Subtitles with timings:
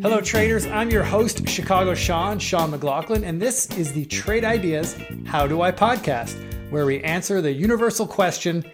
[0.00, 0.64] Hello, traders.
[0.66, 5.60] I'm your host, Chicago Sean, Sean McLaughlin, and this is the Trade Ideas How Do
[5.62, 6.36] I podcast,
[6.70, 8.64] where we answer the universal question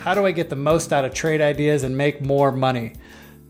[0.00, 2.94] How do I get the most out of trade ideas and make more money?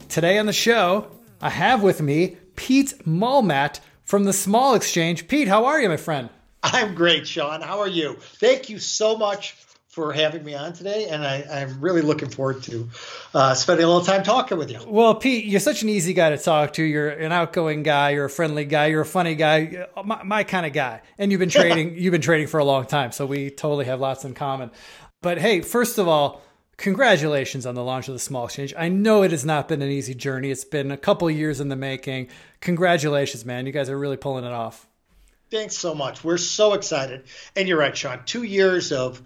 [0.09, 1.09] Today on the show,
[1.41, 5.29] I have with me Pete Mulmat from the Small Exchange.
[5.29, 6.31] Pete, how are you, my friend?
[6.65, 7.61] I'm great, Sean.
[7.61, 8.17] How are you?
[8.19, 9.53] Thank you so much
[10.01, 12.89] for having me on today, and I, am really looking forward to
[13.35, 14.81] uh, spending a little time talking with you.
[14.87, 16.83] Well, Pete, you're such an easy guy to talk to.
[16.83, 18.11] You're an outgoing guy.
[18.11, 18.87] You're a friendly guy.
[18.87, 19.87] You're a funny guy.
[20.03, 21.03] My, my kind of guy.
[21.19, 21.99] And you've been trading.
[21.99, 24.71] you've been trading for a long time, so we totally have lots in common.
[25.21, 26.41] But hey, first of all,
[26.79, 28.73] congratulations on the launch of the small exchange.
[28.79, 30.51] I know it has not been an easy journey.
[30.51, 32.29] It's been a couple years in the making.
[32.63, 33.67] Congratulations, man.
[33.67, 34.87] You guys are really pulling it off.
[35.51, 36.23] Thanks so much.
[36.23, 37.25] We're so excited.
[37.57, 38.23] And you're right, Sean.
[38.25, 39.21] Two years of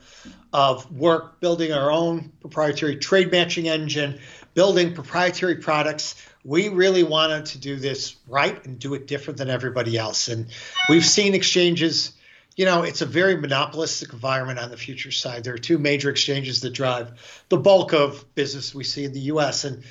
[0.54, 4.20] of work building our own proprietary trade matching engine,
[4.54, 6.14] building proprietary products.
[6.42, 10.28] We really wanted to do this right and do it different than everybody else.
[10.28, 10.46] And
[10.88, 12.12] we've seen exchanges,
[12.56, 15.44] you know, it's a very monopolistic environment on the future side.
[15.44, 19.20] There are two major exchanges that drive the bulk of business we see in the
[19.32, 19.64] US.
[19.64, 19.84] And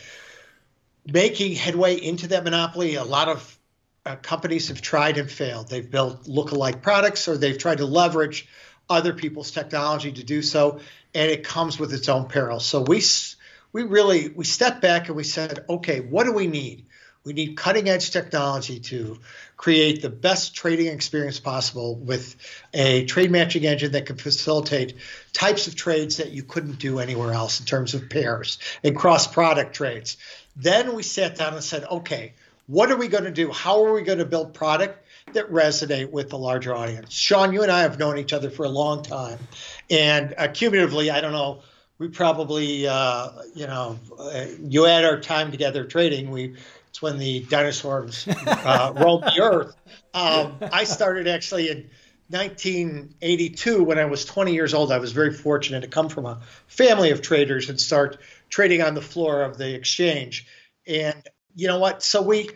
[1.06, 3.60] making headway into that monopoly, a lot of
[4.06, 5.70] uh, companies have tried and failed.
[5.70, 8.48] They've built look-alike products or they've tried to leverage
[8.90, 10.80] other people's technology to do so,
[11.16, 12.60] and it comes with its own peril.
[12.60, 13.02] So we
[13.72, 16.86] we really we stepped back and we said, okay, what do we need?
[17.24, 19.20] We need cutting edge technology to
[19.56, 22.36] create the best trading experience possible with
[22.74, 24.96] a trade matching engine that can facilitate
[25.32, 29.26] types of trades that you couldn't do anywhere else in terms of pairs and cross
[29.26, 30.18] product trades.
[30.58, 32.34] Then we sat down and said, okay,
[32.68, 33.52] what are we going to do?
[33.52, 37.14] How are we going to build product that resonate with the larger audience?
[37.14, 39.40] Sean, you and I have known each other for a long time,
[39.90, 41.62] and uh, cumulatively, I don't know,
[41.98, 46.56] we probably, uh, you know, uh, you add our time together trading, we
[46.94, 49.76] it's when the dinosaurs uh, roamed the earth.
[50.14, 51.90] Um, I started actually in
[52.30, 54.92] 1982 when I was 20 years old.
[54.92, 58.94] I was very fortunate to come from a family of traders and start trading on
[58.94, 60.46] the floor of the exchange.
[60.86, 62.04] And you know what?
[62.04, 62.50] So we,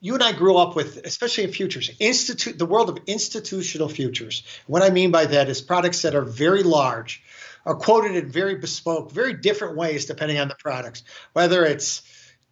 [0.00, 4.42] you and I grew up with, especially in futures, institute the world of institutional futures.
[4.66, 7.22] What I mean by that is products that are very large,
[7.64, 11.02] are quoted in very bespoke, very different ways depending on the products.
[11.32, 12.02] Whether it's,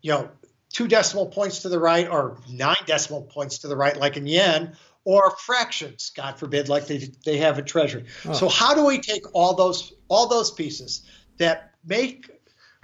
[0.02, 0.30] you know,
[0.72, 4.26] two decimal points to the right or nine decimal points to the right, like in
[4.26, 8.06] yen, or fractions, God forbid, like they they have in Treasury.
[8.24, 8.32] Oh.
[8.32, 11.02] So how do we take all those all those pieces
[11.36, 12.30] that make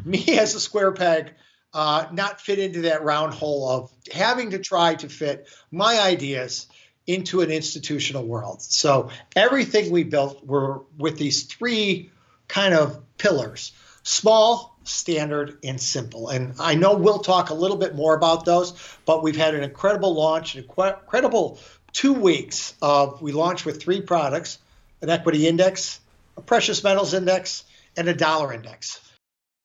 [0.04, 1.34] me as a square peg
[1.72, 6.66] uh, not fit into that round hole of having to try to fit my ideas
[7.06, 8.62] into an institutional world.
[8.62, 12.10] So everything we built were with these three
[12.48, 13.72] kind of pillars
[14.02, 16.30] small, standard, and simple.
[16.30, 18.72] And I know we'll talk a little bit more about those,
[19.04, 21.58] but we've had an incredible launch, an incredible
[21.92, 24.58] two weeks of we launched with three products
[25.02, 25.98] an equity index,
[26.36, 27.64] a precious metals index,
[27.96, 29.00] and a dollar index.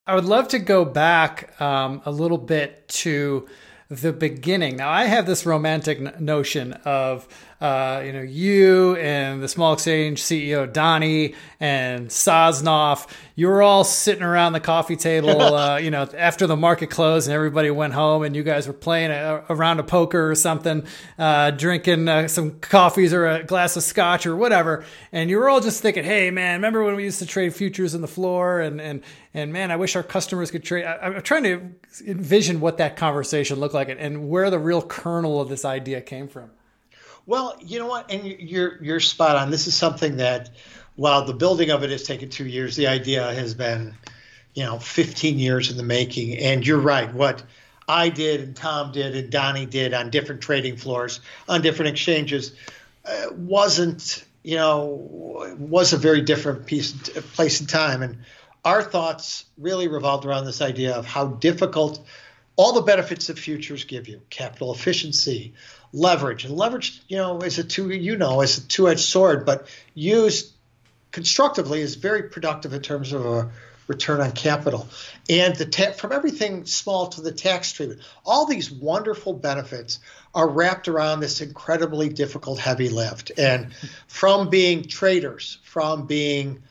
[0.07, 3.47] I would love to go back um, a little bit to
[3.89, 4.75] the beginning.
[4.77, 7.27] Now, I have this romantic notion of
[7.65, 13.83] uh, you know, you and the small exchange CEO Donnie and Sosnoff, you were all
[13.83, 17.93] sitting around the coffee table, uh, you know, after the market closed and everybody went
[17.93, 20.85] home, and you guys were playing a, a round of poker or something,
[21.17, 25.49] uh, drinking uh, some coffees or a glass of scotch or whatever, and you were
[25.49, 28.59] all just thinking, "Hey, man, remember when we used to trade futures in the floor?"
[28.59, 29.01] And and
[29.33, 30.85] and man, I wish our customers could trade.
[30.85, 31.71] I, am trying to
[32.05, 35.99] envision what that conversation looked like and, and where the real kernel of this idea
[36.01, 36.51] came from.
[37.25, 39.49] Well, you know what, and you're you're spot on.
[39.49, 40.51] This is something that,
[40.95, 43.95] while the building of it has taken two years, the idea has been,
[44.53, 46.37] you know, 15 years in the making.
[46.37, 47.11] And you're right.
[47.11, 47.43] What
[47.87, 51.19] I did and Tom did and Donnie did on different trading floors
[51.49, 52.53] on different exchanges
[53.05, 56.93] uh, wasn't, you know, was a very different piece,
[57.33, 58.03] place and time.
[58.03, 58.17] And
[58.63, 62.05] our thoughts really revolved around this idea of how difficult
[62.55, 65.53] all the benefits that futures give you capital efficiency
[65.95, 66.43] leverage.
[66.45, 70.51] And leverage you know is a two you know is a two-edged sword but used
[71.11, 73.49] constructively is very productive in terms of a
[73.87, 74.87] return on capital.
[75.29, 79.99] And the ta- from everything small to the tax treatment all these wonderful benefits
[80.33, 83.31] are wrapped around this incredibly difficult heavy lift.
[83.37, 83.73] And
[84.07, 86.61] from being traders from being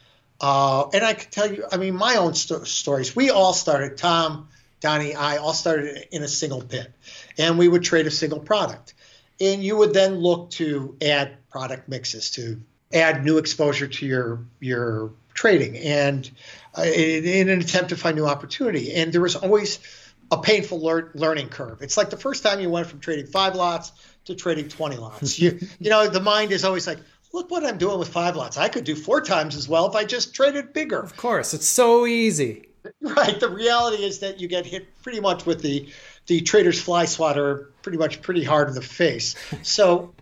[0.41, 3.17] uh, and i can tell you i mean my own st- stories.
[3.17, 4.49] We all started tom
[4.81, 6.93] donnie i all started in a single pit
[7.39, 8.94] and we would trade a single product
[9.41, 12.61] and you would then look to add product mixes to
[12.93, 16.31] add new exposure to your your trading and
[16.79, 19.81] uh, in, in, an attempt to find new opportunity and there was always
[20.31, 21.83] a painful lear- learning curve.
[21.83, 23.93] It's like the first time you went from trading five lots
[24.25, 25.39] to trading 20 lots.
[25.39, 26.99] you, you know, the mind is always like,
[27.33, 28.57] look what I'm doing with five lots.
[28.57, 31.01] I could do four times as well if I just traded bigger.
[31.01, 32.69] Of course, it's so easy.
[33.01, 33.41] Right.
[33.41, 35.89] The reality is that you get hit pretty much with the
[36.27, 39.35] the trader's fly swatter pretty much pretty hard in the face.
[39.63, 40.15] So,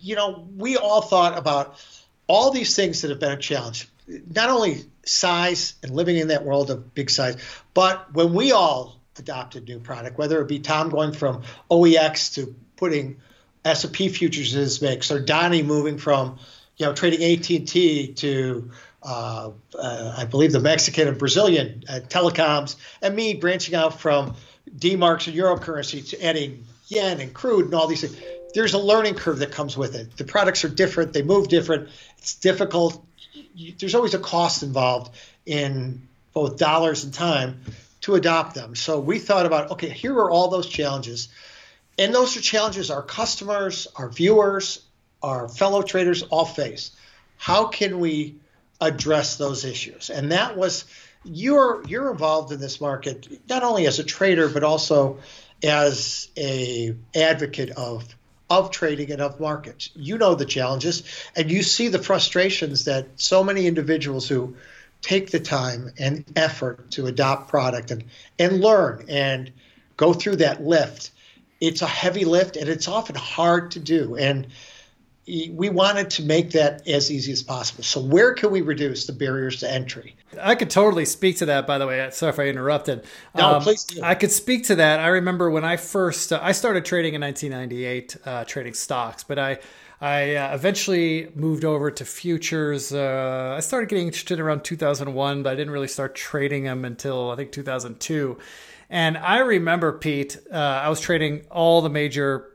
[0.00, 1.78] you know, we all thought about
[2.26, 3.88] all these things that have been a challenge.
[4.08, 7.36] Not only size and living in that world of big size,
[7.74, 12.54] but when we all adopted new product, whether it be Tom going from OEX to
[12.76, 13.20] putting
[13.64, 16.38] S&P futures in his mix, or Donnie moving from
[16.76, 18.70] you know trading AT&T to
[19.02, 24.34] uh, uh, I believe the Mexican and Brazilian uh, telecoms, and me branching out from
[24.78, 28.16] D-marks and euro currency to adding yen and crude and all these things.
[28.54, 30.16] There's a learning curve that comes with it.
[30.16, 31.88] The products are different, they move different.
[32.18, 33.04] It's difficult.
[33.78, 35.14] There's always a cost involved
[35.44, 36.02] in
[36.32, 37.60] both dollars and time
[38.02, 38.74] to adopt them.
[38.74, 41.28] So we thought about okay, here are all those challenges.
[41.98, 44.82] And those are challenges our customers, our viewers,
[45.22, 46.90] our fellow traders all face.
[47.38, 48.36] How can we
[48.80, 50.10] address those issues?
[50.10, 50.84] And that was
[51.26, 55.18] you're you're involved in this market not only as a trader but also
[55.62, 58.04] as a advocate of
[58.48, 59.90] of trading and of markets.
[59.96, 61.02] You know the challenges
[61.34, 64.56] and you see the frustrations that so many individuals who
[65.02, 68.04] take the time and effort to adopt product and
[68.38, 69.52] and learn and
[69.96, 71.10] go through that lift
[71.60, 74.16] it's a heavy lift and it's often hard to do.
[74.16, 74.48] And
[75.26, 77.82] we wanted to make that as easy as possible.
[77.82, 80.14] So, where can we reduce the barriers to entry?
[80.40, 81.66] I could totally speak to that.
[81.66, 83.04] By the way, sorry if I interrupted.
[83.34, 83.84] No, um, please.
[83.84, 84.02] Do.
[84.02, 85.00] I could speak to that.
[85.00, 89.38] I remember when I first uh, I started trading in 1998, uh, trading stocks, but
[89.38, 89.58] I
[90.00, 92.92] I uh, eventually moved over to futures.
[92.92, 97.30] Uh, I started getting interested around 2001, but I didn't really start trading them until
[97.30, 98.38] I think 2002.
[98.90, 102.52] And I remember, Pete, uh, I was trading all the major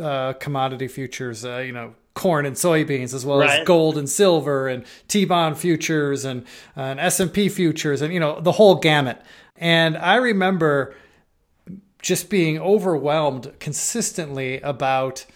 [0.00, 3.60] uh, commodity futures, uh, you know, corn and soybeans, as well right.
[3.60, 6.44] as gold and silver and T-bond futures and,
[6.74, 9.22] and S&P futures and, you know, the whole gamut.
[9.56, 10.96] And I remember
[12.02, 15.26] just being overwhelmed consistently about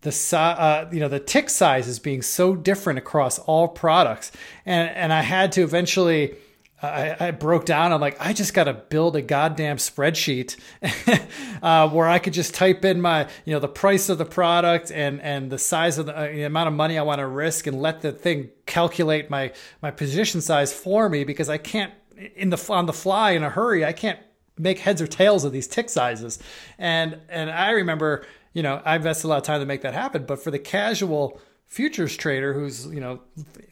[0.00, 4.32] the uh, you know the tick sizes being so different across all products
[4.66, 6.34] and and I had to eventually
[6.82, 7.92] I, I, broke down.
[7.92, 10.56] I'm like, I just got to build a goddamn spreadsheet
[11.62, 14.90] uh, where I could just type in my, you know, the price of the product
[14.90, 17.68] and and the size of the, uh, the amount of money I want to risk,
[17.68, 21.92] and let the thing calculate my my position size for me because I can't
[22.34, 23.84] in the on the fly in a hurry.
[23.84, 24.18] I can't
[24.58, 26.38] make heads or tails of these tick sizes.
[26.78, 29.94] And and I remember, you know, I invested a lot of time to make that
[29.94, 30.24] happen.
[30.24, 31.40] But for the casual
[31.72, 33.18] futures trader who's you know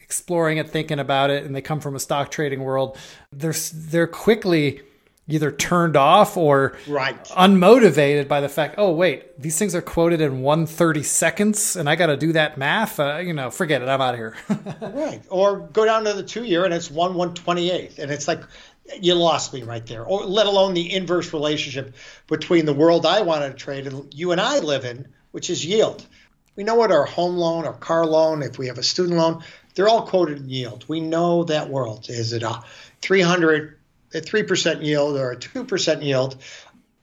[0.01, 2.97] exploring it thinking about it and they come from a stock trading world
[3.31, 4.81] they're they're quickly
[5.27, 7.25] either turned off or right.
[7.25, 11.95] unmotivated by the fact oh wait these things are quoted in 130 seconds and i
[11.95, 12.99] got to do that math?
[12.99, 14.35] Uh, you know forget it i'm out of here.
[14.81, 15.21] Right.
[15.29, 18.41] Or go down to the two year and it's 1 128th and it's like
[18.99, 20.03] you lost me right there.
[20.03, 21.93] Or let alone the inverse relationship
[22.25, 25.63] between the world i want to trade and you and i live in which is
[25.63, 26.03] yield
[26.55, 29.43] we know what our home loan, our car loan, if we have a student loan,
[29.75, 30.85] they're all quoted in yield.
[30.87, 32.09] We know that world.
[32.09, 32.63] Is it a
[33.01, 33.77] 300,
[34.13, 36.37] a 3% yield or a 2% yield?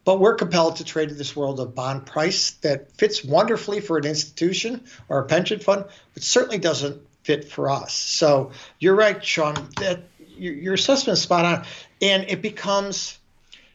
[0.04, 3.98] But we're compelled to trade in this world of bond price that fits wonderfully for
[3.98, 5.84] an institution or a pension fund,
[6.14, 7.92] but certainly doesn't fit for us.
[7.92, 9.54] So you're right, Sean.
[9.80, 10.00] That
[10.38, 11.64] your assessment is spot on,
[12.00, 13.18] and it becomes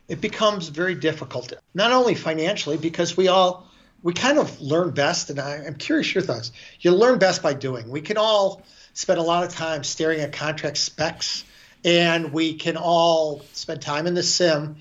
[0.08, 3.68] it becomes very difficult, not only financially because we all
[4.04, 6.52] we kind of learn best, and I, am curious your thoughts.
[6.82, 7.90] You learn best by doing.
[7.90, 8.62] We can all
[8.94, 11.46] spend a lot of time staring at contract specs,
[11.86, 14.76] and we can all spend time in the sim,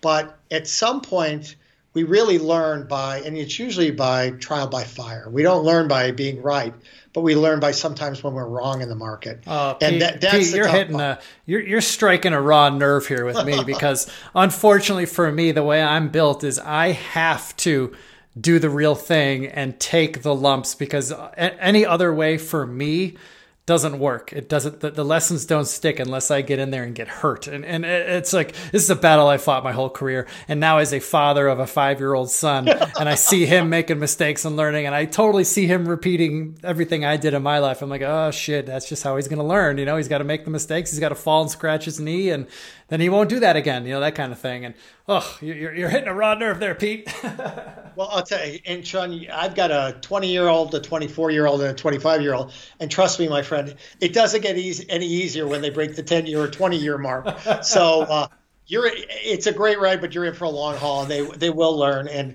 [0.00, 1.56] but at some point,
[1.94, 5.28] we really learn by, and it's usually by trial by fire.
[5.30, 6.74] We don't learn by being right,
[7.12, 9.46] but we learn by sometimes when we're wrong in the market.
[9.46, 11.20] Uh, and Pete, that, that's Pete, you're hitting part.
[11.20, 15.62] a, you're you're striking a raw nerve here with me because unfortunately for me, the
[15.62, 17.94] way I'm built is I have to
[18.38, 23.16] do the real thing and take the lumps because any other way for me
[23.66, 24.30] doesn't work.
[24.34, 24.80] It doesn't.
[24.80, 27.46] The, the, lessons don't stick unless I get in there and get hurt.
[27.46, 30.26] And and it's like this is a battle I fought my whole career.
[30.48, 32.68] And now as a father of a five year old son,
[32.98, 37.06] and I see him making mistakes and learning, and I totally see him repeating everything
[37.06, 37.80] I did in my life.
[37.80, 39.78] I'm like, oh shit, that's just how he's gonna learn.
[39.78, 40.90] You know, he's got to make the mistakes.
[40.90, 42.46] He's got to fall and scratch his knee, and
[42.88, 43.86] then he won't do that again.
[43.86, 44.66] You know, that kind of thing.
[44.66, 44.74] And
[45.08, 47.12] oh, you're you're hitting a raw nerve there, Pete.
[47.24, 51.46] well, I'll tell you, and Sean, I've got a 20 year old, a 24 year
[51.46, 53.53] old, and a 25 year old, and trust me, my friend,
[54.00, 56.98] it doesn't get easy, any easier when they break the 10 year or 20 year
[56.98, 57.28] mark.
[57.62, 58.06] So.
[58.14, 58.28] Uh,
[58.66, 61.50] you're it's a great ride, but you're in for a long haul, and they they
[61.50, 62.08] will learn.
[62.08, 62.34] And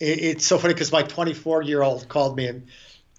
[0.00, 2.66] it, it's so funny because my 24 year old called me, and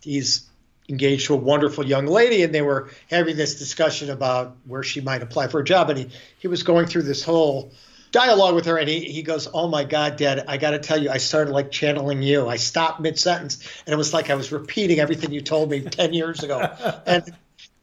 [0.02, 0.48] he's
[0.88, 5.02] engaged to a wonderful young lady, and they were having this discussion about where she
[5.02, 6.10] might apply for a job, and he
[6.40, 7.72] he was going through this whole
[8.16, 10.98] dialogue with her and he, he goes oh my god dad i got to tell
[10.98, 12.48] you i started like channeling you.
[12.48, 16.14] I stopped mid-sentence and it was like i was repeating everything you told me 10
[16.14, 16.60] years ago.
[17.06, 17.24] And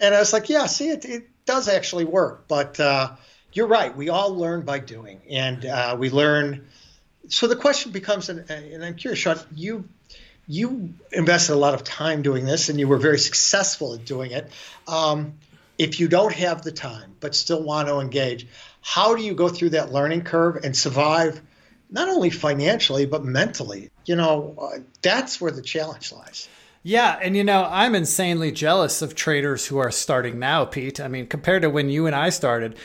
[0.01, 3.11] and i was like yeah see it, it does actually work but uh,
[3.53, 3.95] you're right.
[3.95, 6.67] We all learn by doing and uh, we learn.
[7.29, 9.87] So the question becomes and, and i'm curious sean you
[10.49, 14.31] you invested a lot of time doing this and you were very successful at doing
[14.31, 14.51] it.
[14.89, 15.35] Um,
[15.79, 18.47] if you don't have the time but still want to engage
[18.83, 21.41] how do you go through that learning curve and survive
[21.91, 26.49] not only financially but mentally you know uh, that's where the challenge lies
[26.85, 30.99] yeah, and you know, I'm insanely jealous of traders who are starting now, Pete.
[30.99, 32.77] I mean, compared to when you and I started,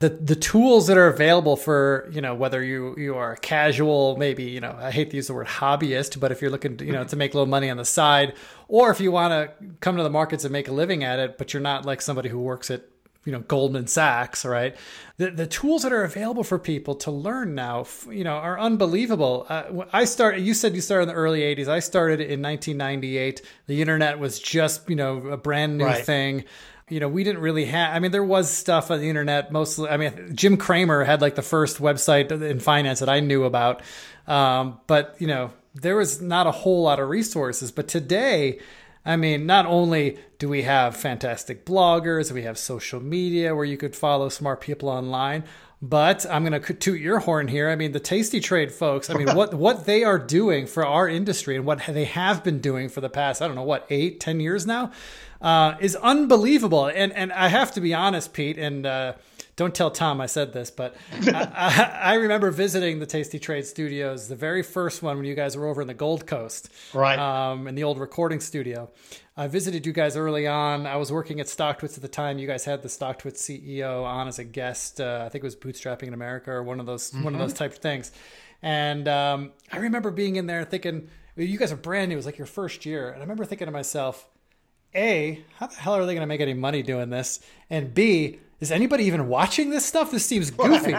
[0.00, 4.16] the the tools that are available for, you know, whether you you are a casual,
[4.16, 6.84] maybe, you know, I hate to use the word hobbyist, but if you're looking, to,
[6.84, 8.34] you know, to make a little money on the side,
[8.66, 11.38] or if you want to come to the markets and make a living at it,
[11.38, 12.82] but you're not like somebody who works at
[13.24, 14.76] you know Goldman Sachs, right?
[15.16, 19.46] The the tools that are available for people to learn now, you know, are unbelievable.
[19.48, 20.42] Uh, I started.
[20.42, 21.68] You said you started in the early '80s.
[21.68, 23.42] I started in 1998.
[23.66, 26.04] The internet was just you know a brand new right.
[26.04, 26.44] thing.
[26.90, 27.96] You know, we didn't really have.
[27.96, 29.50] I mean, there was stuff on the internet.
[29.50, 33.44] Mostly, I mean, Jim Cramer had like the first website in finance that I knew
[33.44, 33.82] about.
[34.26, 37.72] Um, but you know, there was not a whole lot of resources.
[37.72, 38.60] But today
[39.04, 43.76] I mean, not only do we have fantastic bloggers, we have social media where you
[43.76, 45.44] could follow smart people online,
[45.82, 47.68] but I'm going to toot your horn here.
[47.68, 51.06] I mean, the Tasty Trade folks, I mean, what, what they are doing for our
[51.06, 54.20] industry and what they have been doing for the past, I don't know, what, eight,
[54.20, 54.90] ten years now,
[55.42, 56.86] uh, is unbelievable.
[56.86, 59.12] And, and I have to be honest, Pete, and, uh,
[59.56, 63.66] don't tell Tom I said this, but I, I, I, remember visiting the Tasty Trade
[63.66, 67.18] Studios, the very first one when you guys were over in the Gold Coast, right?
[67.18, 68.90] Um, in the old recording studio.
[69.36, 70.86] I visited you guys early on.
[70.86, 72.38] I was working at Stocktwits at the time.
[72.38, 75.00] You guys had the Stocktwits CEO on as a guest.
[75.00, 77.24] Uh, I think it was Bootstrapping in America or one of those mm-hmm.
[77.24, 77.58] one of those mm-hmm.
[77.58, 78.12] type of things.
[78.62, 82.14] And um, I remember being in there thinking, you guys are brand new.
[82.14, 84.26] It was like your first year, and I remember thinking to myself,
[84.94, 87.40] a, how the hell are they going to make any money doing this?
[87.68, 90.10] And B, is anybody even watching this stuff?
[90.10, 90.94] This seems goofy.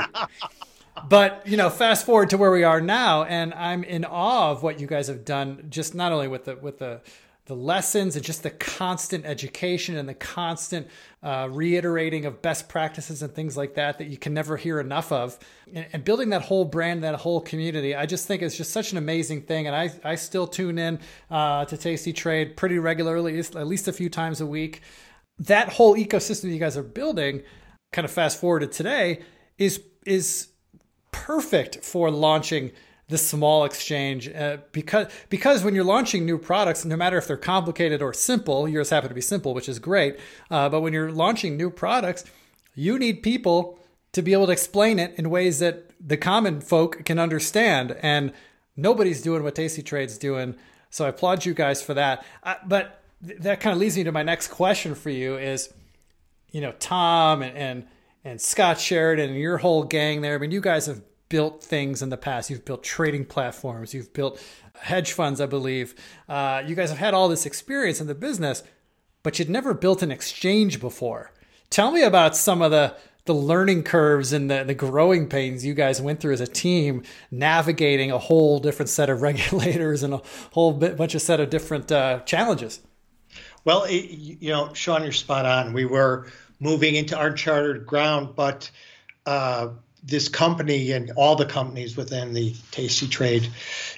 [1.10, 4.62] but you know, fast forward to where we are now, and I'm in awe of
[4.62, 5.66] what you guys have done.
[5.70, 7.02] Just not only with the with the
[7.48, 10.88] the lessons and just the constant education and the constant
[11.22, 15.12] uh, reiterating of best practices and things like that that you can never hear enough
[15.12, 15.38] of
[15.72, 18.92] and, and, building that whole brand that whole community i just think it's just such
[18.92, 23.38] an amazing thing and i, I still tune in uh, to tasty trade pretty regularly
[23.38, 24.82] at least a few times a week
[25.40, 27.44] that whole ecosystem you guys are building,
[27.92, 29.22] kind of fast forward to today,
[29.58, 30.50] is is
[31.12, 32.72] perfect for launching
[33.08, 37.38] the small exchange uh, because because when you're launching new products, no matter if they're
[37.38, 40.18] complicated or simple, yours happen to be simple, which is great.
[40.50, 42.26] Uh, but when you're launching new products,
[42.74, 43.80] you need people
[44.14, 48.32] to be able to explain it in ways that the common folk can understand, and
[48.76, 50.56] nobody's doing what Tasty Trade's doing.
[50.90, 52.26] So I applaud you guys for that.
[52.42, 53.04] Uh, but
[53.40, 55.74] that kind of leads me to my next question for you is,
[56.52, 57.88] you know, Tom and, and,
[58.24, 60.36] and Scott Sheridan and your whole gang there.
[60.36, 62.50] I mean, you guys have built things in the past.
[62.50, 63.94] You've built trading platforms.
[63.94, 64.42] You've built
[64.80, 65.96] hedge funds, I believe.
[66.30, 68.64] Uh, you guys have had all this experience in the business,
[69.24, 71.32] but you'd never built an exchange before.
[71.70, 75.74] Tell me about some of the the learning curves and the, the growing pains you
[75.74, 77.02] guys went through as a team,
[77.32, 81.50] navigating a whole different set of regulators and a whole bit, bunch of set of
[81.50, 82.82] different uh, challenges.
[83.66, 85.74] Well, it, you know, Sean, you're spot on.
[85.74, 86.28] We were
[86.60, 88.70] moving into uncharted ground, but
[89.26, 89.70] uh,
[90.04, 93.50] this company and all the companies within the Tasty Trade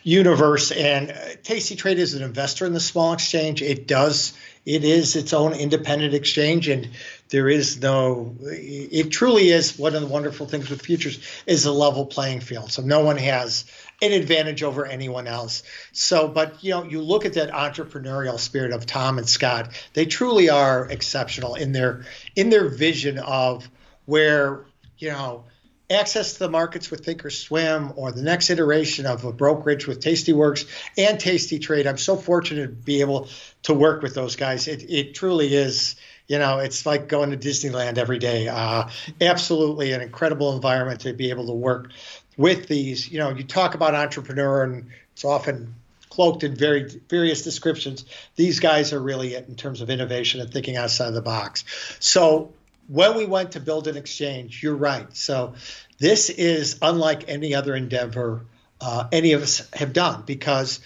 [0.03, 3.61] universe, and uh, Tasty Trade is an investor in the small exchange.
[3.61, 4.33] It does,
[4.65, 6.87] it is its own independent exchange, and
[7.29, 8.35] there is no.
[8.41, 12.71] It truly is one of the wonderful things with futures is a level playing field.
[12.71, 13.65] So no one has
[14.01, 15.63] an advantage over anyone else.
[15.91, 19.69] So, but you know, you look at that entrepreneurial spirit of Tom and Scott.
[19.93, 23.69] They truly are exceptional in their in their vision of
[24.05, 24.65] where
[24.97, 25.45] you know
[25.89, 30.67] access to the markets with thinkorswim or the next iteration of a brokerage with tastyworks
[30.97, 33.29] and tasty trade i'm so fortunate to be able
[33.63, 35.95] to work with those guys it, it truly is
[36.27, 38.89] you know it's like going to disneyland every day uh,
[39.21, 41.89] absolutely an incredible environment to be able to work
[42.37, 45.73] with these, you know, you talk about entrepreneur and it's often
[46.09, 48.05] cloaked in very various descriptions.
[48.35, 51.65] These guys are really it in terms of innovation and thinking outside the box.
[51.99, 52.53] So
[52.87, 55.13] when we went to build an exchange, you're right.
[55.15, 55.55] So
[55.99, 58.41] this is unlike any other endeavor
[58.79, 60.79] uh, any of us have done because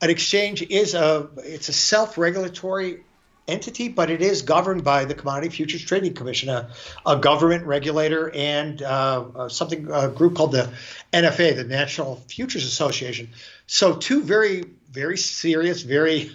[0.00, 3.00] an exchange is a it's a self-regulatory
[3.48, 6.68] entity, but it is governed by the Commodity Futures Trading Commission, a,
[7.04, 10.72] a government regulator, and uh, uh something a group called the
[11.12, 13.28] NFA, the National Futures Association.
[13.66, 16.30] So two very very serious, very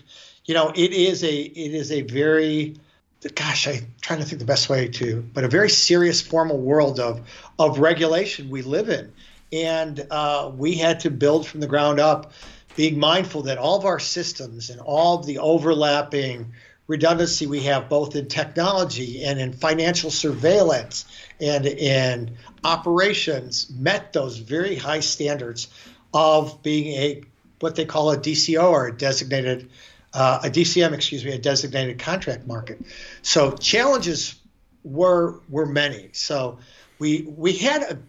[0.45, 2.75] you know it is a it is a very
[3.29, 6.99] gosh, I'm trying to think the best way to, but a very serious formal world
[6.99, 7.21] of
[7.59, 9.11] of regulation we live in,
[9.51, 12.33] and uh, we had to build from the ground up,
[12.75, 16.53] being mindful that all of our systems and all of the overlapping
[16.91, 21.05] redundancy we have both in technology and in financial surveillance
[21.39, 25.69] and in operations met those very high standards
[26.13, 27.23] of being a
[27.61, 29.69] what they call a DCO or a designated
[30.13, 32.81] uh, a DCM, excuse me, a designated contract market.
[33.21, 34.35] So challenges
[34.83, 36.09] were were many.
[36.11, 36.59] So
[36.99, 37.99] we we had a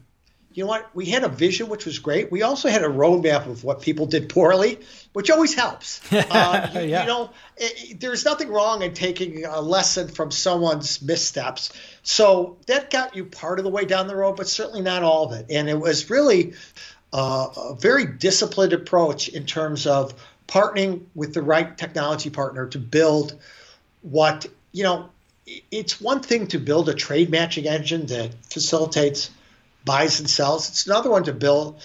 [0.54, 2.30] you know what we had a vision which was great.
[2.30, 4.78] We also had a roadmap of what people did poorly,
[5.12, 6.00] which always helps.
[6.12, 7.02] Uh, you, yeah.
[7.02, 11.73] you, know, it, there's nothing wrong in taking a lesson from someone's missteps.
[12.02, 15.26] So that got you part of the way down the road, but certainly not all
[15.26, 15.47] of it.
[15.50, 16.54] And it was really
[17.12, 20.14] uh, a very disciplined approach in terms of
[20.49, 23.38] partnering with the right technology partner to build
[24.02, 25.11] what, you know,
[25.71, 29.30] it's one thing to build a trade matching engine that facilitates
[29.85, 30.69] buys and sells.
[30.69, 31.83] It's another one to build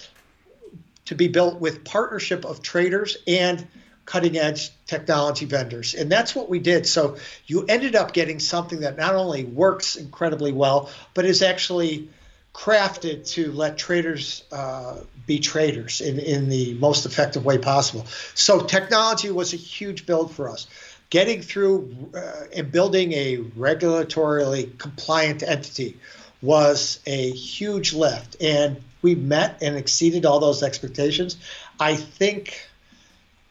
[1.06, 3.66] to be built with partnership of traders and
[4.04, 5.94] cutting edge technology vendors.
[5.94, 6.86] And that's what we did.
[6.86, 12.10] So you ended up getting something that not only works incredibly well, but is actually
[12.54, 18.04] crafted to let traders uh, be traders in, in the most effective way possible.
[18.34, 20.66] So technology was a huge build for us.
[21.10, 25.98] Getting through uh, and building a regulatorily compliant entity
[26.40, 31.36] was a huge lift, and we met and exceeded all those expectations.
[31.78, 32.68] I think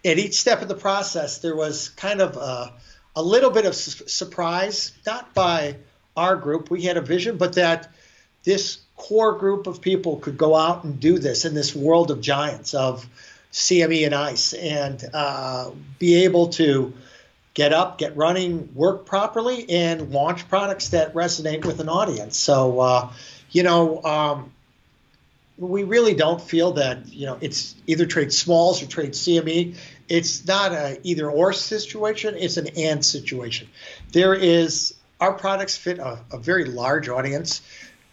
[0.05, 2.73] at each step of the process, there was kind of a,
[3.15, 5.77] a little bit of su- surprise, not by
[6.15, 7.91] our group, we had a vision, but that
[8.43, 12.21] this core group of people could go out and do this in this world of
[12.21, 13.07] giants of
[13.51, 16.93] CME and ICE and uh, be able to
[17.57, 22.37] get up, get running, work properly, and launch products that resonate with an audience.
[22.37, 23.11] So, uh,
[23.49, 24.51] you know, um,
[25.57, 29.75] we really don't feel that you know it's either trade smalls or trade CME.
[30.07, 32.35] It's not a either or situation.
[32.37, 33.67] It's an and situation.
[34.11, 37.63] There is our products fit a, a very large audience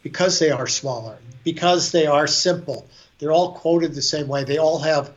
[0.02, 2.87] because they are smaller, because they are simple.
[3.18, 4.44] They're all quoted the same way.
[4.44, 5.12] They all have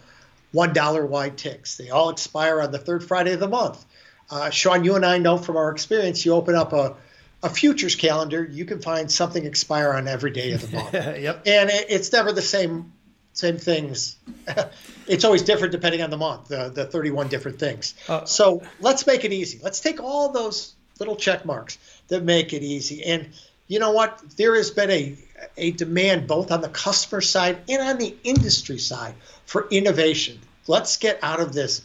[0.52, 1.78] one dollar wide ticks.
[1.78, 3.86] They all expire on the third Friday of the month.
[4.30, 6.96] Uh, Sean, you and I know from our experience, you open up a,
[7.44, 10.94] a futures calendar, you can find something expire on every day of the month.
[10.94, 11.44] yep.
[11.46, 12.94] And it, it's never the same
[13.34, 14.18] same things.
[15.08, 17.94] it's always different depending on the month, the, the 31 different things.
[18.10, 19.60] Uh, so let's make it easy.
[19.62, 23.04] Let's take all those little check marks that make it easy.
[23.04, 23.30] And
[23.68, 24.24] you know what?
[24.38, 25.16] There has been a,
[25.56, 29.14] a demand both on the customer side and on the industry side
[29.46, 30.40] for innovation.
[30.66, 31.82] Let's get out of this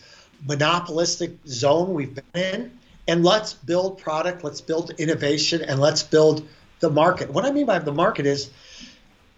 [0.46, 2.78] monopolistic zone we've been in
[3.09, 6.46] and let's build product, let's build innovation, and let's build
[6.81, 7.31] the market.
[7.31, 8.50] What I mean by the market is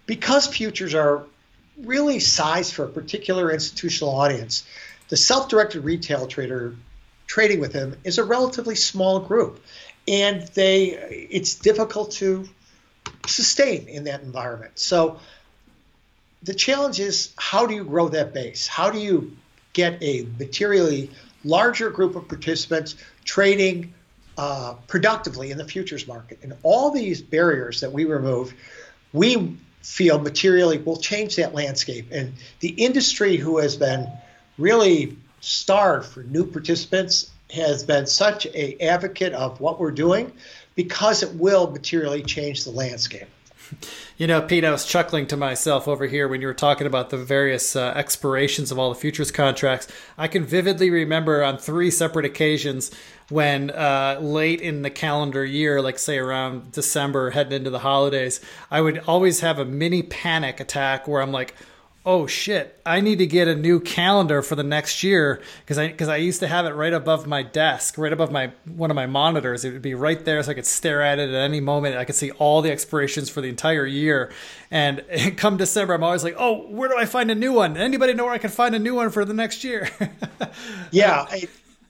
[0.05, 1.25] because futures are
[1.77, 4.65] really sized for a particular institutional audience,
[5.09, 6.75] the self directed retail trader
[7.27, 9.63] trading with them is a relatively small group
[10.07, 10.91] and they
[11.31, 12.47] it's difficult to
[13.27, 14.71] sustain in that environment.
[14.75, 15.19] So
[16.43, 18.67] the challenge is how do you grow that base?
[18.67, 19.35] How do you
[19.75, 21.11] get a materially
[21.43, 23.93] larger group of participants trading
[24.39, 26.39] uh, productively in the futures market?
[26.41, 28.55] And all these barriers that we remove,
[29.13, 32.07] we feel materially will change that landscape.
[32.11, 34.07] And the industry who has been
[34.57, 40.31] really starved for new participants has been such a advocate of what we're doing
[40.73, 43.27] because it will materially change the landscape.
[44.17, 47.09] You know, Pete, I was chuckling to myself over here when you were talking about
[47.09, 49.89] the various uh, expirations of all the futures contracts.
[50.17, 52.91] I can vividly remember on three separate occasions
[53.27, 58.39] when uh, late in the calendar year, like say around December, heading into the holidays,
[58.71, 61.53] I would always have a mini panic attack where I'm like,
[62.05, 65.87] oh shit, I need to get a new calendar for the next year because I
[65.87, 68.95] because I used to have it right above my desk, right above my one of
[68.95, 69.65] my monitors.
[69.65, 71.97] It would be right there so I could stare at it at any moment.
[71.97, 74.31] I could see all the expirations for the entire year.
[74.69, 75.03] And
[75.37, 77.75] come December, I'm always like, oh, where do I find a new one?
[77.75, 79.89] Anybody know where I can find a new one for the next year?
[80.91, 81.47] yeah, I,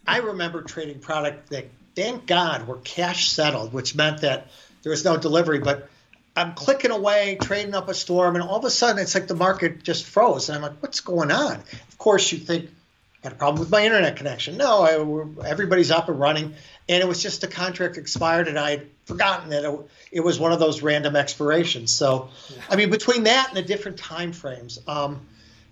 [0.08, 4.48] I remember trading product that thank God were cash settled, which meant that
[4.84, 5.90] there was no delivery, but
[6.36, 9.36] I'm clicking away, trading up a storm, and all of a sudden it's like the
[9.36, 10.50] market just froze.
[10.50, 11.56] And I'm like, what's going on?
[11.56, 14.58] Of course, you think, I got a problem with my internet connection.
[14.58, 16.54] No, I, everybody's up and running.
[16.90, 19.80] And it was just the contract expired, and I had forgotten that it,
[20.12, 21.92] it was one of those random expirations.
[21.92, 22.62] So, yeah.
[22.70, 25.22] I mean, between that and the different time frames, um,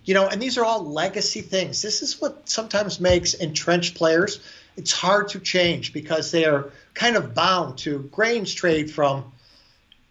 [0.05, 1.81] you know, and these are all legacy things.
[1.81, 4.39] This is what sometimes makes entrenched players.
[4.75, 9.31] It's hard to change because they are kind of bound to grains trade from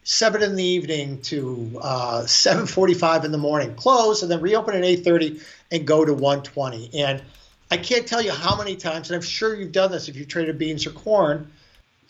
[0.04, 4.82] seven in the evening to uh, 7:45 in the morning, close, and then reopen at
[4.82, 6.90] 8:30 and go to 120.
[7.00, 7.22] And
[7.70, 10.28] I can't tell you how many times, and I'm sure you've done this if you've
[10.28, 11.50] traded beans or corn,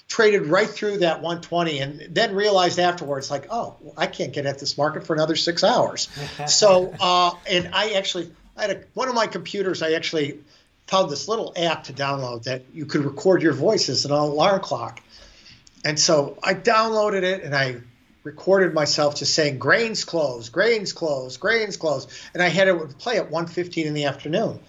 [0.09, 4.59] traded right through that 120, and then realized afterwards, like, oh, I can't get at
[4.59, 6.09] this market for another six hours.
[6.48, 10.40] so, uh, and I actually, I had a, one of my computers, I actually
[10.87, 14.61] found this little app to download that you could record your voice as an alarm
[14.61, 15.00] clock
[15.85, 17.77] and so I downloaded it and I
[18.25, 23.16] recorded myself just saying grains close, grains close, grains close, and I had it play
[23.16, 24.61] at 1:15 in the afternoon.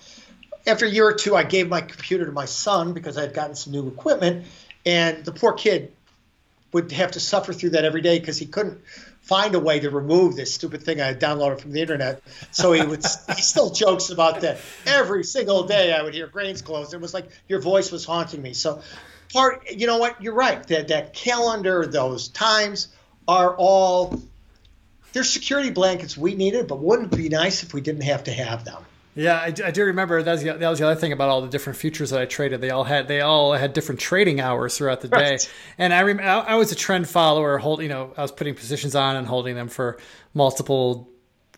[0.65, 3.33] After a year or two, I gave my computer to my son because I had
[3.33, 4.45] gotten some new equipment,
[4.85, 5.91] and the poor kid
[6.71, 8.81] would have to suffer through that every day because he couldn't
[9.21, 12.21] find a way to remove this stupid thing I had downloaded from the internet.
[12.51, 14.57] So he would he still jokes about that.
[14.85, 16.93] Every single day I would hear grains close.
[16.93, 18.53] It was like your voice was haunting me.
[18.53, 18.81] So
[19.33, 20.21] part, you know what?
[20.21, 20.65] You're right.
[20.67, 22.89] That that calendar, those times
[23.27, 24.21] are all
[25.11, 28.31] they're security blankets we needed, but wouldn't it be nice if we didn't have to
[28.31, 28.83] have them?
[29.15, 31.41] Yeah, I, I do remember that was, the, that was the other thing about all
[31.41, 32.61] the different futures that I traded.
[32.61, 35.53] They all had they all had different trading hours throughout the day, right.
[35.77, 37.59] and I, rem- I I was a trend follower.
[37.59, 39.99] Hold you know I was putting positions on and holding them for
[40.33, 41.09] multiple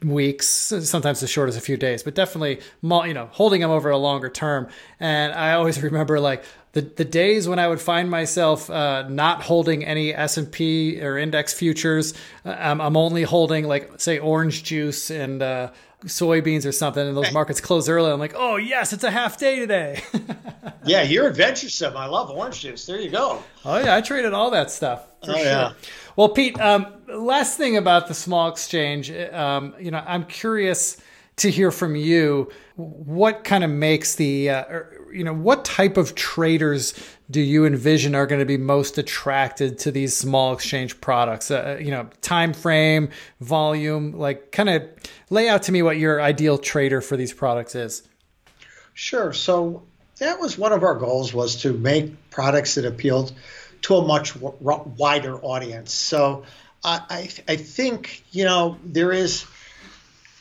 [0.03, 3.89] weeks, sometimes as short as a few days, but definitely, you know, holding them over
[3.89, 4.67] a longer term.
[4.99, 6.43] And I always remember like
[6.75, 11.01] the, the days when I would find myself uh, not holding any S and P
[11.01, 12.13] or index futures.
[12.43, 15.71] Uh, I'm, I'm, only holding like say orange juice and uh,
[16.03, 18.11] soybeans or something, and those markets close early.
[18.11, 20.03] I'm like, oh yes, it's a half day today.
[20.85, 21.95] yeah, you're adventuresome.
[21.95, 22.85] I love orange juice.
[22.85, 23.41] There you go.
[23.63, 25.07] Oh yeah, I traded all that stuff.
[25.23, 25.38] oh sure.
[25.38, 25.71] yeah.
[26.17, 30.97] Well, Pete, um, last thing about the small exchange, um, you know, I'm curious
[31.38, 35.97] to hear from you what kind of makes the uh, or, you know what type
[35.97, 36.93] of traders
[37.32, 41.49] do you envision are going to be most attracted to these small exchange products?
[41.49, 44.84] Uh, you know time frame volume like kind of
[45.30, 48.08] lay out to me what your ideal trader for these products is.
[48.93, 49.34] Sure.
[49.34, 49.84] So
[50.19, 53.34] that was one of our goals was to make products that appealed
[53.84, 55.93] to a much w- wider audience.
[55.93, 56.43] So
[56.84, 59.45] I, I, I think you know there is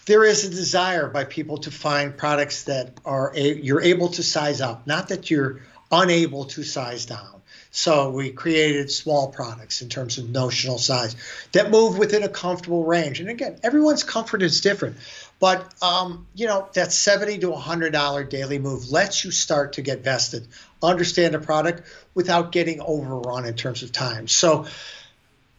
[0.06, 4.22] there is a desire by people to find products that are a, you're able to
[4.22, 7.42] size up, not that you're unable to size down.
[7.70, 11.16] So we created small products in terms of notional size
[11.52, 13.18] that move within a comfortable range.
[13.18, 14.96] And again, everyone's comfort is different,
[15.40, 19.82] but um, you know that seventy to hundred dollar daily move lets you start to
[19.82, 20.46] get vested,
[20.82, 21.82] understand a product
[22.14, 24.28] without getting overrun in terms of time.
[24.28, 24.66] So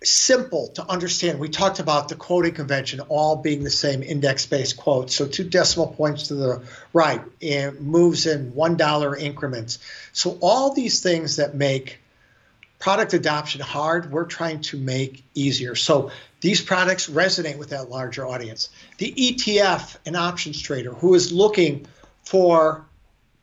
[0.04, 1.40] simple to understand.
[1.40, 5.10] We talked about the quoting convention all being the same index based quote.
[5.12, 9.80] So two decimal points to the right and moves in $1 increments.
[10.14, 12.00] So all these things that make
[12.80, 15.76] product adoption hard, we're trying to make easier.
[15.76, 18.70] So these products resonate with that larger audience.
[18.98, 21.88] The ETF, an options trader who is looking
[22.24, 22.86] for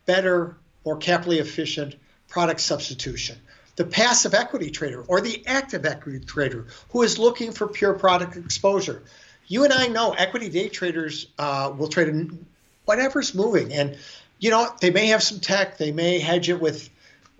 [0.05, 1.95] better, more capitally efficient
[2.29, 3.37] product substitution
[3.75, 8.37] the passive equity trader or the active equity trader who is looking for pure product
[8.37, 9.01] exposure.
[9.47, 12.45] You and I know equity day traders uh, will trade in
[12.85, 13.97] whatever's moving, and
[14.39, 16.89] you know they may have some tech, they may hedge it with,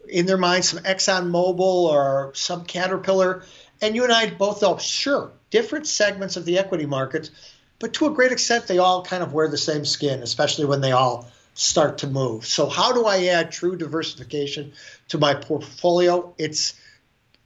[0.07, 3.43] in their mind, some Exxon Mobil or some Caterpillar,
[3.81, 7.31] and you and I both know, sure, different segments of the equity markets,
[7.79, 10.81] but to a great extent, they all kind of wear the same skin, especially when
[10.81, 12.45] they all start to move.
[12.45, 14.73] So, how do I add true diversification
[15.09, 16.33] to my portfolio?
[16.37, 16.73] It's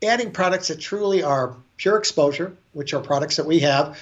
[0.03, 3.99] adding products that truly are pure exposure, which are products that we have.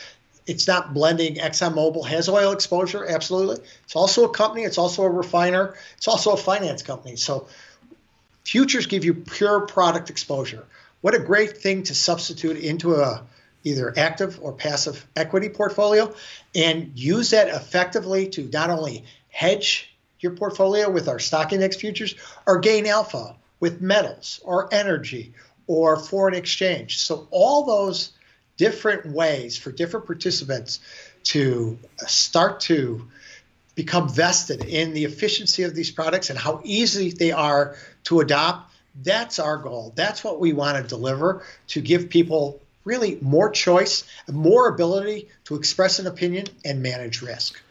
[0.47, 1.35] It's not blending.
[1.35, 3.65] ExxonMobil has oil exposure, absolutely.
[3.85, 7.15] It's also a company, it's also a refiner, it's also a finance company.
[7.15, 7.47] So,
[8.43, 10.65] futures give you pure product exposure.
[11.01, 13.23] What a great thing to substitute into a
[13.63, 16.13] either active or passive equity portfolio
[16.53, 22.15] and use that effectively to not only hedge your portfolio with our stock index futures
[22.45, 25.33] or gain alpha with metals or energy
[25.67, 26.97] or foreign exchange.
[26.97, 28.11] So, all those
[28.57, 30.79] different ways for different participants
[31.23, 33.07] to start to
[33.75, 37.75] become vested in the efficiency of these products and how easy they are
[38.05, 38.71] to adopt
[39.03, 39.91] That's our goal.
[39.95, 45.55] That's what we want to deliver to give people really more choice, more ability to
[45.55, 47.61] express an opinion and manage risk.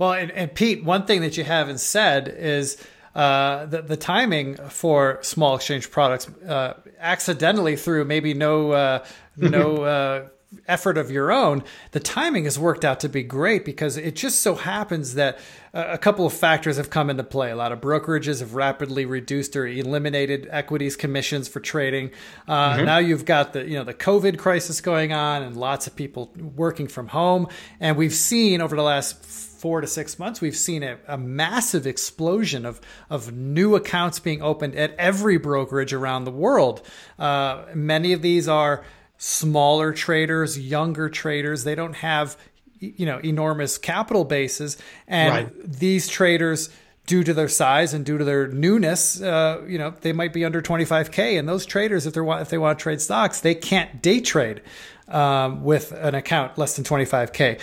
[0.00, 2.82] Well, and, and Pete, one thing that you haven't said is
[3.14, 9.04] uh, the, the timing for small exchange products uh, accidentally through maybe no uh,
[9.36, 10.28] no uh,
[10.66, 14.40] effort of your own, the timing has worked out to be great because it just
[14.40, 15.38] so happens that
[15.74, 17.50] a couple of factors have come into play.
[17.50, 22.10] A lot of brokerages have rapidly reduced or eliminated equities commissions for trading.
[22.48, 22.86] Uh, mm-hmm.
[22.86, 26.32] Now you've got the you know the COVID crisis going on and lots of people
[26.56, 27.48] working from home,
[27.80, 31.86] and we've seen over the last four to six months, we've seen a, a, massive
[31.86, 36.80] explosion of, of new accounts being opened at every brokerage around the world.
[37.18, 38.82] Uh, many of these are
[39.18, 41.64] smaller traders, younger traders.
[41.64, 42.38] They don't have
[42.80, 45.70] you know enormous capital bases, and right.
[45.70, 46.70] these traders
[47.06, 50.44] due to their size and due to their newness, uh, you know, they might be
[50.44, 51.38] under 25k.
[51.38, 54.20] And those traders, if they want, if they want to trade stocks, they can't day
[54.20, 54.62] trade
[55.08, 57.60] um, with an account less than 25k.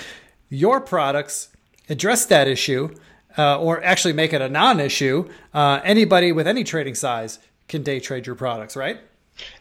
[0.50, 1.50] Your products
[1.90, 2.94] address that issue,
[3.38, 5.28] uh, or actually make it a non-issue.
[5.54, 9.00] Uh, anybody with any trading size can day trade your products, right?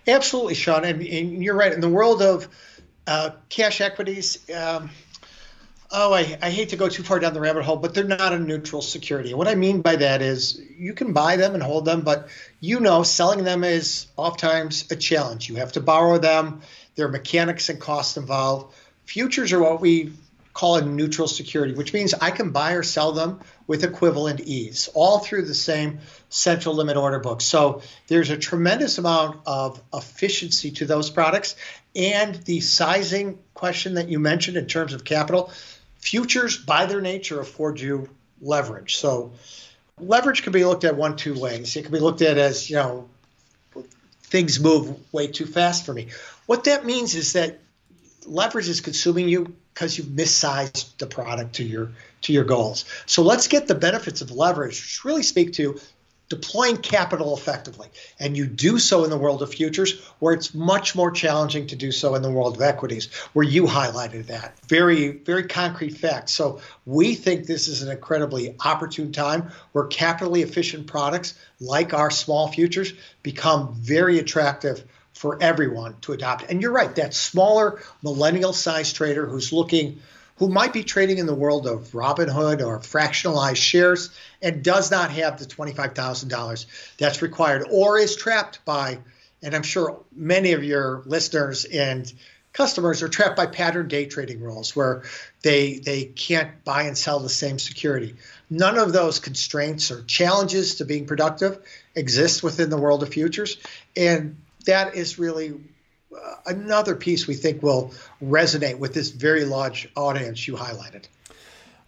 [0.07, 1.73] Absolutely, Sean, and, and you're right.
[1.73, 2.49] In the world of
[3.07, 4.91] uh, cash equities, um,
[5.93, 8.33] oh, I, I, hate to go too far down the rabbit hole, but they're not
[8.33, 9.35] a neutral security.
[9.35, 12.29] What I mean by that is you can buy them and hold them, but
[12.61, 15.49] you know selling them is oftentimes a challenge.
[15.49, 16.63] You have to borrow them.
[16.95, 18.75] There are mechanics and costs involved.
[19.05, 20.13] Futures are what we
[20.57, 24.89] call a neutral security, which means I can buy or sell them with equivalent ease,
[24.95, 25.99] all through the same
[26.31, 27.43] central limit order book.
[27.43, 31.57] So there's a tremendous amount of efficiency to those products.
[31.95, 35.53] And the sizing question that you mentioned in terms of capital,
[35.99, 38.09] futures by their nature afford you
[38.41, 38.97] leverage.
[38.97, 39.33] So
[40.01, 41.77] leverage can be looked at one, two ways.
[41.77, 43.11] It can be looked at as, you know,
[44.23, 46.09] things move way too fast for me.
[46.47, 47.59] What that means is that
[48.25, 51.91] leverage is consuming you because you've missized the product to your
[52.23, 52.87] to your goals.
[53.05, 55.79] So let's get the benefits of leverage, which really speak to
[56.31, 57.87] deploying capital effectively.
[58.19, 61.77] And you do so in the world of futures, where it's much more challenging to
[61.77, 64.59] do so in the world of equities, where you highlighted that.
[64.67, 66.31] Very, very concrete fact.
[66.31, 72.11] So we think this is an incredibly opportune time where capitally efficient products like our
[72.11, 74.85] small futures become very attractive
[75.17, 76.45] for everyone to adopt.
[76.51, 80.01] And you're right, that smaller millennial size trader who's looking,
[80.37, 84.11] who might be trading in the world of Robinhood or fractionalized shares
[84.43, 86.67] and does not have the $25,000
[86.99, 88.99] that's required or is trapped by,
[89.43, 92.13] and I'm sure many of your listeners and
[92.53, 95.05] customers are trapped by pattern day trading rules where
[95.43, 98.17] they they can't buy and sell the same security.
[98.51, 101.59] None of those constraints or challenges to being productive
[101.95, 103.57] exist within the world of futures.
[103.97, 105.55] And that is really
[106.15, 111.07] uh, another piece we think will resonate with this very large audience you highlighted.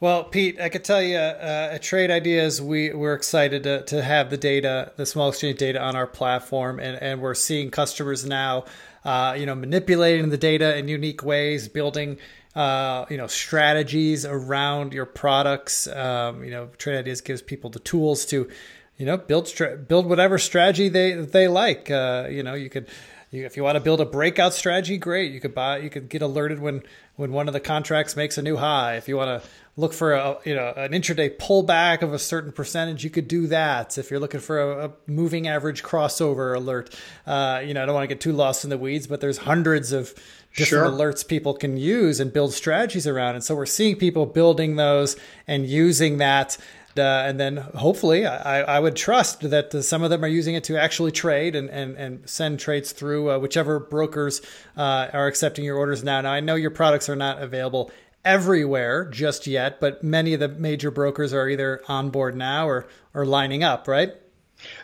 [0.00, 4.00] Well, Pete, I could tell you uh, at Trade Ideas, we, we're excited to, to
[4.00, 8.24] have the data, the small exchange data on our platform, and, and we're seeing customers
[8.24, 8.64] now,
[9.04, 12.16] uh, you know, manipulating the data in unique ways, building,
[12.54, 15.88] uh, you know, strategies around your products.
[15.88, 18.48] Um, you know, Trade Ideas gives people the tools to
[18.98, 19.50] you know, build
[19.86, 21.90] build whatever strategy they they like.
[21.90, 22.88] Uh, you know, you could
[23.30, 25.32] you, if you want to build a breakout strategy, great.
[25.32, 26.82] You could buy you could get alerted when
[27.16, 28.96] when one of the contracts makes a new high.
[28.96, 32.50] If you want to look for a you know an intraday pullback of a certain
[32.50, 33.98] percentage, you could do that.
[33.98, 37.94] If you're looking for a, a moving average crossover alert, uh, you know, I don't
[37.94, 40.12] want to get too lost in the weeds, but there's hundreds of
[40.56, 40.90] different sure.
[40.90, 43.36] alerts people can use and build strategies around.
[43.36, 46.56] And so we're seeing people building those and using that
[46.98, 50.64] uh, and then hopefully, I, I would trust that some of them are using it
[50.64, 54.40] to actually trade and, and, and send trades through uh, whichever brokers
[54.76, 56.20] uh, are accepting your orders now.
[56.20, 57.90] Now, I know your products are not available
[58.24, 62.86] everywhere just yet, but many of the major brokers are either on board now or,
[63.14, 64.12] or lining up, right?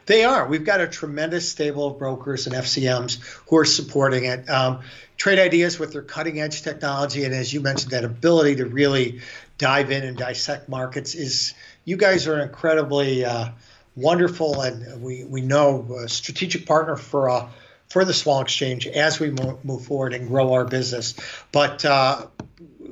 [0.07, 0.47] They are.
[0.47, 4.49] We've got a tremendous stable of brokers and FCMs who are supporting it.
[4.49, 4.81] Um,
[5.17, 9.21] trade ideas with their cutting edge technology, and as you mentioned, that ability to really
[9.59, 13.49] dive in and dissect markets is you guys are an incredibly uh,
[13.97, 17.49] wonderful, and we we know a strategic partner for uh,
[17.89, 21.15] for the small exchange as we move forward and grow our business.
[21.53, 22.27] But uh,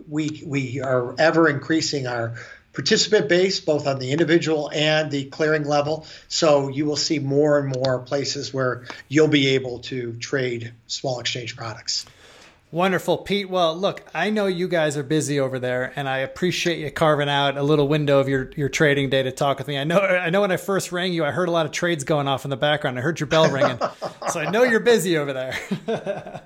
[0.09, 2.35] we we are ever increasing our
[2.73, 6.07] participant base, both on the individual and the clearing level.
[6.29, 11.21] So you will see more and more places where you'll be able to trade small
[11.21, 12.07] exchange products.
[12.73, 13.51] Wonderful, Pete.
[13.51, 17.29] Well, look, I know you guys are busy over there, and I appreciate you carving
[17.29, 19.77] out a little window of your, your trading day to talk with me.
[19.77, 22.03] I know I know when I first rang you, I heard a lot of trades
[22.03, 22.99] going off in the background.
[22.99, 23.79] I heard your bell ringing,
[24.31, 25.55] so I know you're busy over there.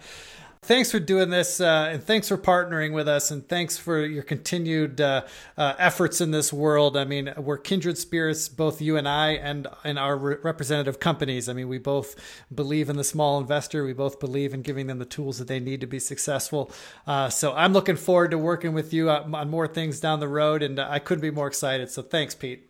[0.66, 4.24] thanks for doing this uh, and thanks for partnering with us and thanks for your
[4.24, 5.22] continued uh,
[5.56, 6.96] uh, efforts in this world.
[6.96, 11.48] I mean we're kindred spirits both you and i and and our re- representative companies.
[11.48, 12.16] I mean we both
[12.52, 13.84] believe in the small investor.
[13.84, 16.72] We both believe in giving them the tools that they need to be successful.
[17.06, 20.28] Uh, so i'm looking forward to working with you uh, on more things down the
[20.28, 21.90] road and i couldn't be more excited.
[21.90, 22.68] So thanks pete.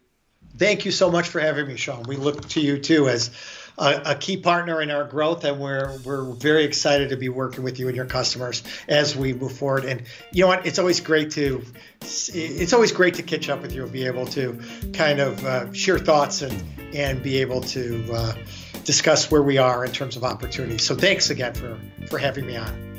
[0.59, 2.05] Thank you so much for having me sean.
[2.05, 3.31] We look to you too as
[3.79, 7.63] a, a, key partner in our growth, and we're we're very excited to be working
[7.63, 9.85] with you and your customers as we move forward.
[9.85, 10.67] And you know what?
[10.67, 11.65] It's always great to
[12.03, 14.61] it's always great to catch up with you and be able to
[14.93, 16.63] kind of uh, share thoughts and
[16.95, 18.35] and be able to uh,
[18.85, 20.85] discuss where we are in terms of opportunities.
[20.85, 22.96] So thanks again for for having me on.